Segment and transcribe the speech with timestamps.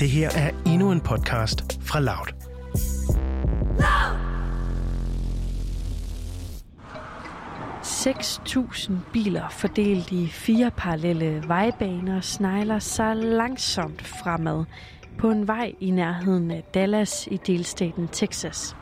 [0.00, 2.26] Det her er endnu en podcast fra Loud.
[7.82, 14.64] ...6.000 biler fordelt i fire parallelle vejbaner snegler sig langsomt fremad
[15.18, 18.76] på en vej i nærheden af Dallas i delstaten Texas.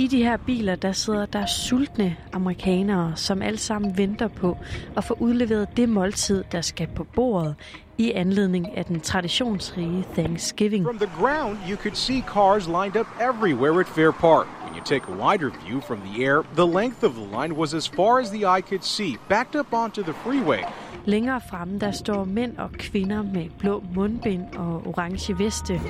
[0.00, 4.56] I de her biler, der sidder der sultne amerikanere, som alle sammen venter på
[4.96, 7.54] at få udleveret det måltid, der skal på bordet
[7.98, 10.84] i anledning af den traditionsrige Thanksgiving.
[10.84, 14.46] From the ground, you could see cars lined up everywhere at Fair Park.
[14.64, 17.74] When you take a wider view from the air, the length of the line was
[17.74, 20.62] as far as the eye could see, backed up onto the freeway.
[21.04, 25.80] Længere fremme, der står mænd og kvinder med blå mundbind og orange veste.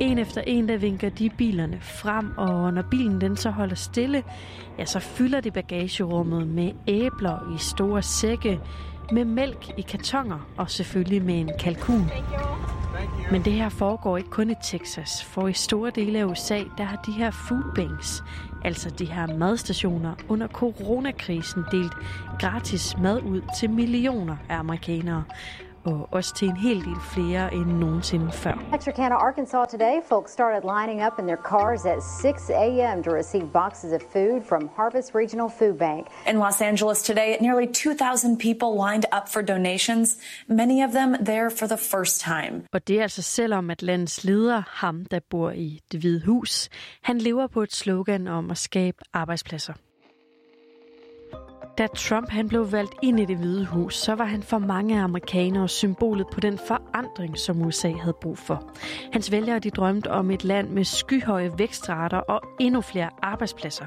[0.00, 4.22] En efter en, der vinker de bilerne frem, og når bilen den så holder stille,
[4.78, 8.60] ja, så fylder de bagagerummet med æbler i store sække,
[9.12, 12.10] med mælk i kartonger og selvfølgelig med en kalkun.
[13.30, 16.84] Men det her foregår ikke kun i Texas, for i store dele af USA, der
[16.84, 18.24] har de her food banks,
[18.64, 21.92] altså de her madstationer, under coronakrisen delt
[22.40, 25.24] gratis mad ud til millioner af amerikanere
[25.86, 28.54] og også til en hel del flere end nogensinde før.
[28.72, 33.02] Texarkana, Arkansas today, folks started lining up in their cars at 6 a.m.
[33.02, 36.02] to receive boxes of food from Harvest Regional Food Bank.
[36.30, 40.06] In Los Angeles today, nearly 2,000 people lined up for donations,
[40.48, 42.54] many of them there for the first time.
[42.72, 46.68] Og det er altså selvom at landets leder, ham der bor i det hvide hus,
[47.02, 49.72] han lever på et slogan om at skabe arbejdspladser.
[51.78, 55.00] Da Trump han blev valgt ind i det hvide hus, så var han for mange
[55.00, 58.72] amerikanere symbolet på den forandring, som USA havde brug for.
[59.12, 63.84] Hans vælgere de drømte om et land med skyhøje vækstrater og endnu flere arbejdspladser.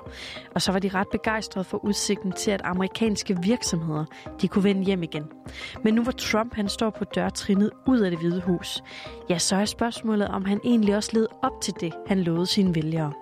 [0.56, 4.06] Og så var de ret begejstrede for udsigten til, at amerikanske virksomheder
[4.42, 5.23] de kunne vende hjem igen.
[5.84, 8.84] Men nu hvor Trump han står på dørtrinnet ud af det hvide hus,
[9.30, 12.76] ja, så er spørgsmålet, om han egentlig også led op til det, han lovede sine
[12.76, 13.14] vælgere.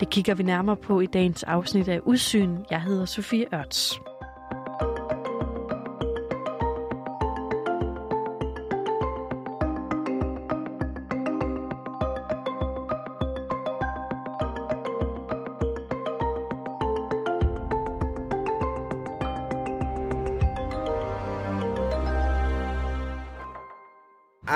[0.00, 2.58] Det kigger vi nærmere på i dagens afsnit af Udsyn.
[2.70, 4.00] Jeg hedder Sofie Ørts.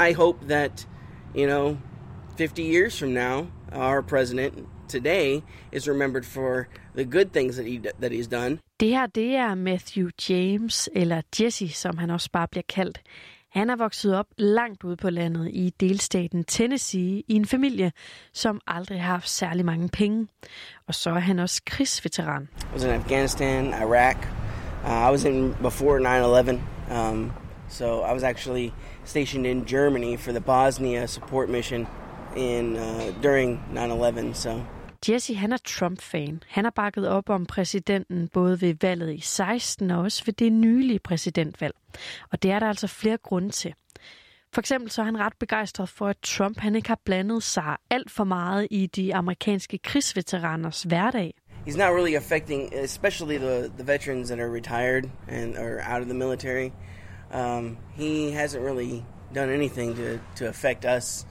[0.08, 0.86] I hope that,
[1.34, 1.76] you know,
[2.38, 6.66] 50 years from now, our president today is remembered for
[6.96, 8.58] the good things that he that he's done.
[8.80, 13.00] Det her, det er Matthew James, eller Jesse, som han også bare bliver kaldt.
[13.48, 17.92] Han er vokset op langt ude på landet i delstaten Tennessee i en familie,
[18.32, 20.28] som aldrig har haft særlig mange penge.
[20.86, 22.48] Og så er han også krigsveteran.
[22.62, 24.16] I was in Afghanistan, Iraq.
[24.84, 26.60] Uh, I was in before 9/11.
[26.92, 27.32] Um,
[27.68, 28.72] so I was actually
[29.04, 31.86] stationed in Germany for the Bosnia support mission
[32.36, 34.34] in uh, during 9/11.
[34.34, 34.60] So
[35.08, 36.42] Jesse han er Trump-fan.
[36.48, 40.52] Han har bakket op om præsidenten både ved valget i 16 og også ved det
[40.52, 41.74] nylige præsidentvalg.
[42.32, 43.74] Og det er der altså flere grunde til.
[44.52, 47.76] For eksempel så er han ret begejstret for, at Trump han ikke har blandet sig
[47.90, 51.34] alt for meget i de amerikanske krigsveteraners hverdag.
[51.68, 56.08] he's not really affecting, especially the the veterans that are retired and are out of
[56.08, 56.72] the military.
[57.30, 59.04] Um, he hasn't really
[59.34, 61.26] done anything to to affect us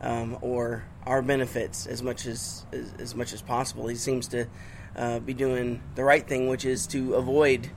[0.00, 3.88] um, or our benefits as much as, as as much as possible.
[3.88, 4.46] He seems to
[4.96, 7.70] uh, be doing the right thing, which is to avoid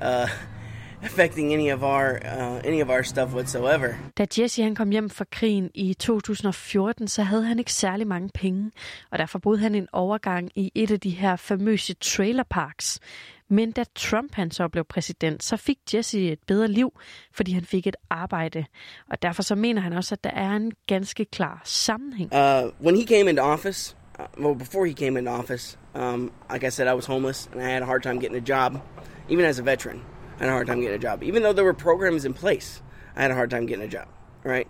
[0.00, 0.26] uh,
[1.02, 3.98] affecting any of our uh, any of our stuff whatsoever.
[4.18, 8.30] Da Jesse han kom hjem fra krigen i 2014, så havde han ikke særlig mange
[8.34, 8.70] penge,
[9.10, 13.00] og derfor boede han en overgang i et af de her famøse trailerparks.
[13.50, 16.92] Men da Trump han så blev præsident, så fik Jesse et bedre liv,
[17.32, 18.64] fordi han fik et arbejde.
[19.10, 22.32] Og derfor så mener han også, at der er en ganske klar sammenhæng.
[22.32, 26.66] Uh, when he came into office, uh, well, before he came into office, um, like
[26.66, 28.80] I said, I was homeless and I had a hard time getting a job,
[29.28, 30.00] even as a veteran.
[30.36, 32.82] I had a hard time getting a job, even though there were programs in place.
[33.16, 34.08] I had a hard time getting a job.
[34.44, 34.68] Right?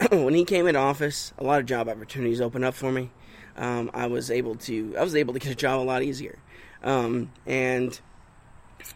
[0.10, 3.10] when he came into office, a lot of job opportunities opened up for me.
[3.56, 6.38] Um, I was able to I was able to get a job a lot easier,
[6.82, 8.00] um, and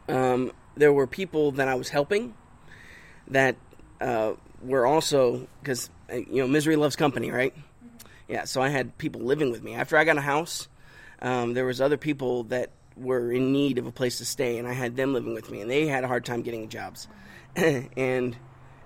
[0.09, 2.35] um, there were people that I was helping
[3.29, 3.57] that
[4.01, 7.55] uh, were also because you know misery loves company, right?
[8.29, 9.75] Yeah, so I had people living with me.
[9.75, 10.69] After I got a house,
[11.21, 14.67] um, there was other people that were in need of a place to stay, and
[14.67, 17.09] I had them living with me, and they had a hard time getting jobs.
[17.57, 18.37] and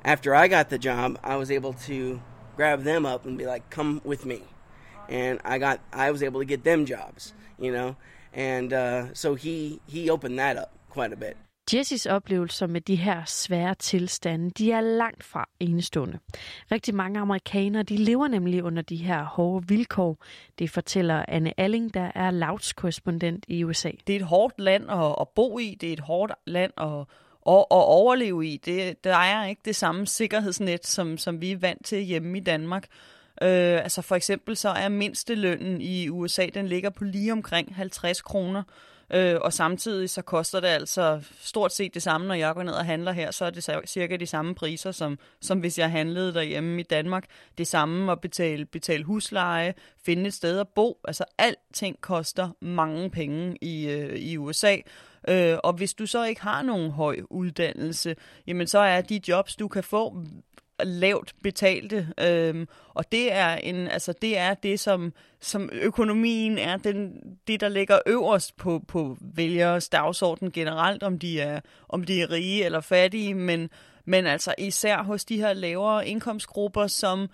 [0.04, 2.20] after I got the job, I was able to
[2.56, 4.42] grab them up and be like, "Come with me,"
[5.08, 7.96] and I got I was able to get them jobs, you know,
[8.32, 11.36] and uh, so he he opened that up quite a bit.
[11.74, 16.18] Jessys oplevelser med de her svære tilstande, de er langt fra enestående.
[16.72, 20.24] Rigtig mange amerikanere, de lever nemlig under de her hårde vilkår.
[20.58, 23.90] Det fortæller Anne Alling, der er Louds korrespondent i USA.
[24.06, 26.98] Det er et hårdt land at, at bo i, det er et hårdt land at,
[27.46, 28.56] at, at overleve i.
[28.56, 32.40] Det, der er ikke det samme sikkerhedsnet, som, som vi er vant til hjemme i
[32.40, 32.86] Danmark.
[33.42, 38.22] Øh, altså for eksempel så er mindstelønnen i USA, den ligger på lige omkring 50
[38.22, 38.62] kroner.
[39.12, 42.72] Øh, og samtidig så koster det altså stort set det samme, når jeg går ned
[42.72, 46.34] og handler her, så er det cirka de samme priser, som, som hvis jeg handlede
[46.34, 47.24] derhjemme i Danmark.
[47.58, 49.74] Det samme at betale, betale husleje,
[50.04, 51.00] finde et sted at bo.
[51.04, 54.76] Altså alting koster mange penge i, øh, i USA.
[55.28, 58.16] Øh, og hvis du så ikke har nogen høj uddannelse,
[58.46, 60.24] jamen så er de jobs, du kan få
[60.84, 66.76] lavt betalte, øhm, og det er en, altså det er det som som økonomien er
[66.76, 67.12] den
[67.46, 72.30] det der ligger øverst på på vælgers dagsorden generelt om de er om de er
[72.30, 73.70] rige eller fattige, men
[74.04, 77.28] men altså især hos de her lavere indkomstgrupper som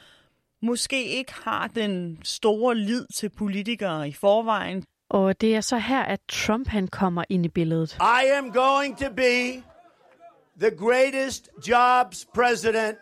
[0.63, 4.85] måske ikke har den store lid til politikere i forvejen.
[5.11, 7.97] Og det er så her at Trump han kommer ind i billedet.
[8.01, 9.63] I am going to be
[10.61, 12.99] the greatest jobs president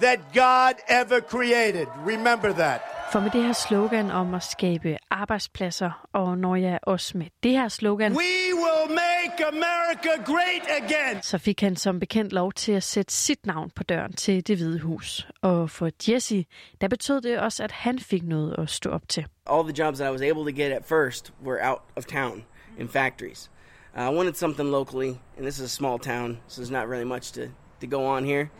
[0.00, 1.86] that God ever created.
[2.06, 2.80] Remember that.
[3.12, 7.50] For med det her slogan om at skabe arbejdspladser, og når jeg også med det
[7.52, 11.22] her slogan, We will make America great again.
[11.22, 14.56] så fik han som bekendt lov til at sætte sit navn på døren til det
[14.56, 15.28] hvide hus.
[15.42, 16.44] Og for Jesse,
[16.80, 19.26] der betød det også, at han fik noget at stå op til.
[19.46, 22.44] All the jobs that I was able to get at first were out of town
[22.78, 23.50] in factories.
[23.96, 27.04] Uh, I wanted something locally, and this is a small town, so there's not really
[27.06, 27.40] much to,
[27.80, 28.50] to go on here.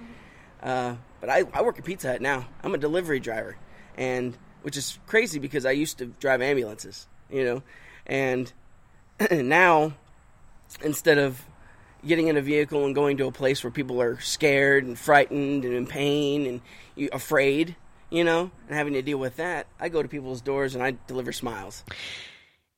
[0.63, 0.95] Uh,
[1.27, 2.47] but I, I work at Pizza Hut now.
[2.63, 3.57] I'm a delivery driver,
[3.97, 7.63] and which is crazy because I used to drive ambulances, you know,
[8.07, 8.53] and
[9.31, 9.95] now
[10.83, 11.45] instead of
[12.07, 15.65] getting in a vehicle and going to a place where people are scared and frightened
[15.65, 16.47] and in pain
[16.97, 17.75] and afraid,
[18.09, 20.97] you know, and having to deal with that, I go to people's doors and I
[21.09, 21.83] deliver smiles.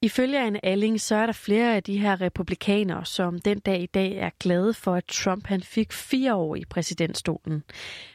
[0.03, 3.87] Ifølge Anne Alling, så er der flere af de her republikanere, som den dag i
[3.87, 7.63] dag er glade for, at Trump han fik fire år i præsidentstolen.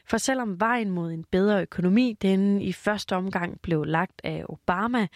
[0.05, 5.07] For selvom vejen mod en bedre økonomi, den i første omgang blev lagt af Obama,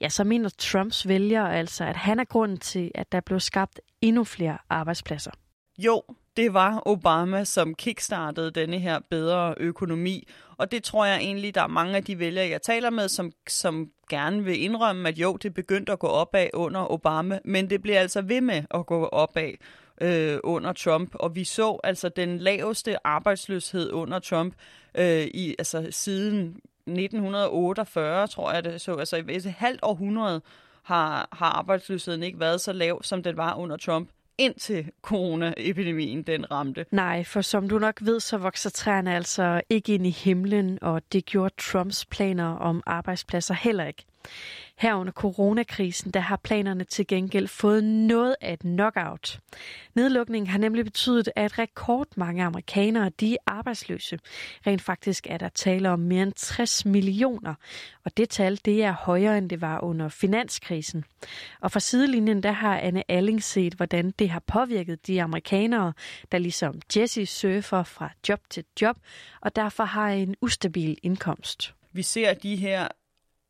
[0.00, 3.80] ja, så mener Trumps vælgere altså, at han er grunden til, at der blev skabt
[4.00, 5.30] endnu flere arbejdspladser.
[5.78, 6.02] Jo,
[6.36, 10.28] det var Obama, som kickstartede denne her bedre økonomi.
[10.56, 13.32] Og det tror jeg egentlig, der er mange af de vælgere, jeg taler med, som,
[13.48, 17.82] som gerne vil indrømme, at jo, det begyndte at gå opad under Obama, men det
[17.82, 19.52] bliver altså ved med at gå opad
[20.00, 21.14] øh, under Trump.
[21.14, 24.54] Og vi så altså den laveste arbejdsløshed under Trump
[24.94, 28.94] øh, i altså siden 1948, tror jeg det så.
[28.94, 30.40] Altså i et halvt århundrede
[30.82, 36.50] har, har arbejdsløsheden ikke været så lav, som den var under Trump indtil coronaepidemien den
[36.50, 36.86] ramte.
[36.90, 41.02] Nej, for som du nok ved, så vokser træerne altså ikke ind i himlen, og
[41.12, 44.04] det gjorde Trumps planer om arbejdspladser heller ikke.
[44.78, 49.40] Her under coronakrisen, der har planerne til gengæld fået noget af et knockout.
[49.94, 54.18] Nedlukningen har nemlig betydet, at rekordmange amerikanere de er arbejdsløse.
[54.66, 57.54] Rent faktisk er der tale om mere end 60 millioner,
[58.04, 61.04] og det tal det er højere end det var under finanskrisen.
[61.60, 65.92] Og fra sidelinjen der har Anne Alling set, hvordan det har påvirket de amerikanere,
[66.32, 68.96] der ligesom Jesse surfer fra job til job,
[69.40, 71.74] og derfor har en ustabil indkomst.
[71.92, 72.88] Vi ser de her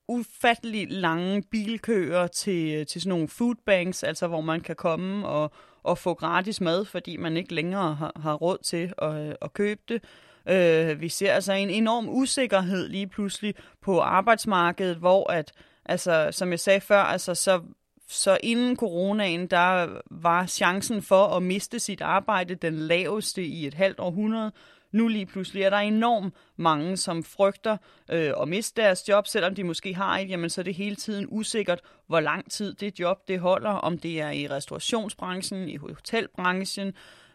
[0.08, 5.50] ufattelig lange bilkøer til, til sådan nogle foodbanks, altså hvor man kan komme og,
[5.82, 9.80] og få gratis mad, fordi man ikke længere har, har råd til at, at købe
[9.88, 10.02] det.
[10.48, 15.52] Øh, vi ser altså en enorm usikkerhed lige pludselig på arbejdsmarkedet, hvor at,
[15.84, 17.60] altså, som jeg sagde før, altså, så,
[18.08, 23.74] så inden coronaen, der var chancen for at miste sit arbejde den laveste i et
[23.74, 24.52] halvt århundrede,
[24.92, 27.76] nu lige pludselig er der enormt mange, som frygter
[28.10, 30.96] øh, at miste deres job, selvom de måske har et, jamen så er det hele
[30.96, 35.76] tiden usikkert, hvor lang tid det job det holder, om det er i restaurationsbranchen, i
[35.76, 36.94] hotelbranchen,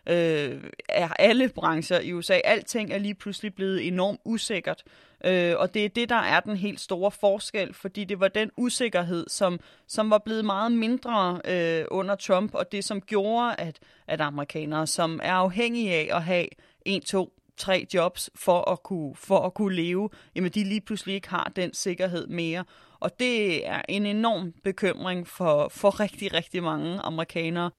[0.09, 2.39] øh, er alle brancher i USA.
[2.43, 4.83] Alting er lige pludselig blevet enormt usikkert.
[5.25, 8.51] Øh, og det er det, der er den helt store forskel, fordi det var den
[8.57, 13.79] usikkerhed, som, som var blevet meget mindre øh, under Trump, og det som gjorde, at,
[14.07, 16.47] at amerikanere, som er afhængige af at have
[16.85, 21.15] en, to, tre jobs for at kunne, for at kunne leve, jamen de lige pludselig
[21.15, 22.63] ikke har den sikkerhed mere.
[22.99, 27.71] Og det er en enorm bekymring for, for rigtig, rigtig mange amerikanere.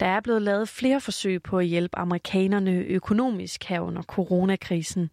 [0.00, 5.10] Der er blevet lavet flere forsøg på at hjælpe amerikanerne økonomisk her under coronakrisen.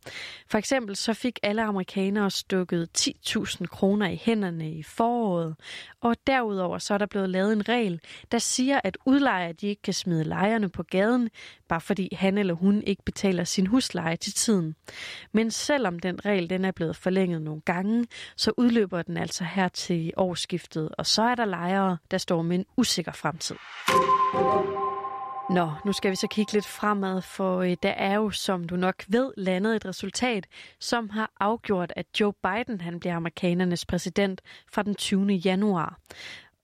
[0.47, 5.55] For eksempel så fik alle amerikanere stukket 10.000 kroner i hænderne i foråret,
[6.01, 8.01] og derudover så er der blevet lavet en regel,
[8.31, 11.29] der siger, at udlejere de ikke kan smide lejerne på gaden,
[11.67, 14.75] bare fordi han eller hun ikke betaler sin husleje til tiden.
[15.31, 19.67] Men selvom den regel den er blevet forlænget nogle gange, så udløber den altså her
[19.67, 23.55] til årsskiftet, og så er der lejere, der står med en usikker fremtid.
[25.49, 28.75] Nå, nu skal vi så kigge lidt fremad, for øh, der er jo, som du
[28.75, 30.47] nok ved, landet et resultat,
[30.79, 35.33] som har afgjort, at Joe Biden han bliver amerikanernes præsident fra den 20.
[35.33, 35.99] januar.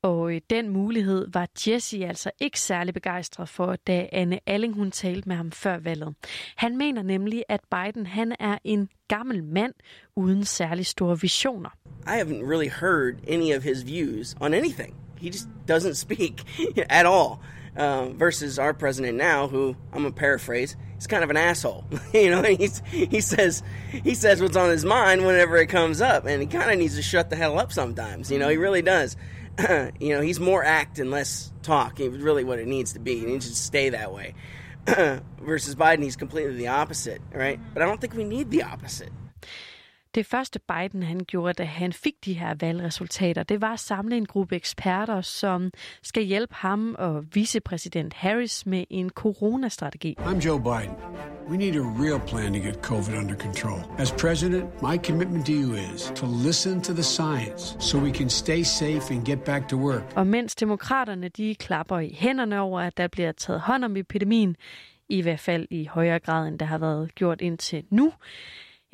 [0.01, 4.91] Og øh, den mulighed var Jesse altså ikke særlig begejstret for, da Anne Alling hun
[4.91, 6.15] talte med ham før valget.
[6.55, 9.73] Han mener nemlig, at Biden han er en gammel mand
[10.15, 11.69] uden særlig store visioner.
[12.07, 14.95] I haven't really heard any of his views on anything.
[15.17, 16.33] He just doesn't speak
[16.99, 17.37] at all.
[17.73, 21.85] Uh, versus our president now, who I'm gonna paraphrase, he's kind of an asshole.
[22.13, 26.25] you know, he's he says he says what's on his mind whenever it comes up,
[26.25, 28.29] and he kind of needs to shut the hell up sometimes.
[28.29, 29.15] You know, he really does.
[29.99, 31.99] you know, he's more act and less talk.
[31.99, 33.21] It's really what it needs to be.
[33.21, 34.33] It needs to stay that way.
[35.39, 37.59] versus Biden, he's completely the opposite, right?
[37.73, 39.11] But I don't think we need the opposite.
[40.15, 44.17] Det første Biden han gjorde, da han fik de her valgresultater, det var at samle
[44.17, 45.71] en gruppe eksperter, som
[46.03, 50.15] skal hjælpe ham og vicepræsident Harris med en coronastrategi.
[50.19, 50.95] I'm Joe Biden.
[51.49, 53.79] We need a real plan to get COVID under control.
[53.97, 58.29] As president, my commitment to you is to listen to the science so we can
[58.29, 60.03] stay safe and get back to work.
[60.15, 64.55] Og mens demokraterne de klapper i hænderne over, at der bliver taget hånd om epidemien,
[65.09, 68.13] i hvert fald i højere grad, end der har været gjort indtil nu,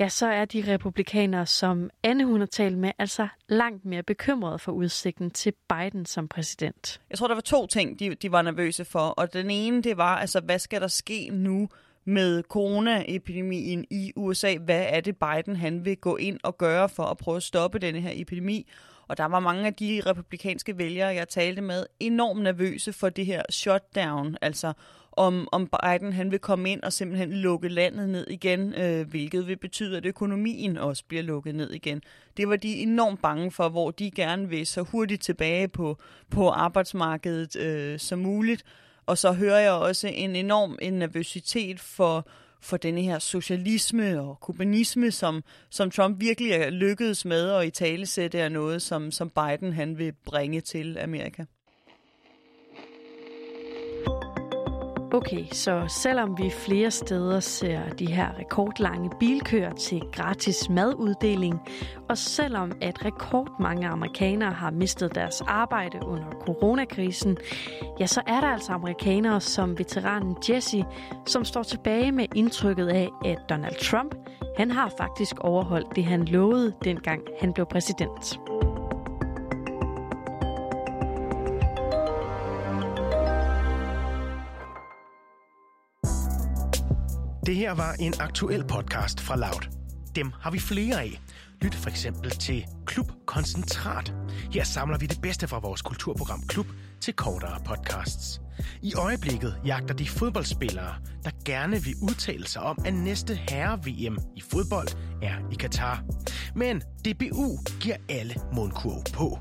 [0.00, 4.58] ja, så er de republikanere, som Anne hun har talt med, altså langt mere bekymrede
[4.58, 7.00] for udsigten til Biden som præsident.
[7.10, 8.98] Jeg tror, der var to ting, de, de var nervøse for.
[8.98, 11.68] Og den ene, det var, altså, hvad skal der ske nu
[12.04, 14.56] med coronaepidemien i USA?
[14.56, 17.78] Hvad er det, Biden han vil gå ind og gøre for at prøve at stoppe
[17.78, 18.66] denne her epidemi?
[19.08, 23.26] Og der var mange af de republikanske vælgere, jeg talte med, enormt nervøse for det
[23.26, 24.72] her shutdown, altså
[25.18, 29.46] om, om Biden han vil komme ind og simpelthen lukke landet ned igen, øh, hvilket
[29.48, 32.02] vil betyde, at økonomien også bliver lukket ned igen.
[32.36, 35.98] Det var de enormt bange for, hvor de gerne vil så hurtigt tilbage på,
[36.30, 38.64] på arbejdsmarkedet øh, som muligt.
[39.06, 42.28] Og så hører jeg også en enorm en nervøsitet for,
[42.60, 47.70] for denne her socialisme og kommunisme, som, som Trump virkelig er lykkedes med at i
[47.70, 51.44] tale sætte er noget, som, som Biden han vil bringe til Amerika.
[55.12, 61.60] Okay, så selvom vi flere steder ser de her rekordlange bilkøer til gratis maduddeling,
[62.08, 67.36] og selvom at rekordmange amerikanere har mistet deres arbejde under coronakrisen,
[68.00, 70.84] ja, så er der altså amerikanere som veteranen Jesse,
[71.26, 74.14] som står tilbage med indtrykket af, at Donald Trump,
[74.56, 78.38] han har faktisk overholdt det, han lovede, dengang han blev præsident.
[87.48, 89.68] Det her var en aktuel podcast fra Loud.
[90.16, 91.20] Dem har vi flere af.
[91.62, 94.14] Lyt for eksempel til Klub Koncentrat.
[94.52, 96.66] Her samler vi det bedste fra vores kulturprogram Klub
[97.00, 98.40] til kortere podcasts.
[98.82, 104.42] I øjeblikket jagter de fodboldspillere, der gerne vil udtale sig om, at næste herre-VM i
[104.52, 104.88] fodbold
[105.22, 106.04] er i Katar.
[106.54, 109.38] Men DBU giver alle mundkurv på.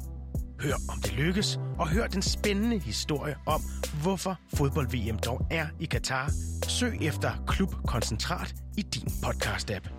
[0.59, 3.61] Hør om det lykkes, og hør den spændende historie om,
[4.01, 6.31] hvorfor fodbold-VM dog er i Katar.
[6.67, 9.89] Søg efter Klub Koncentrat i din podcast-app.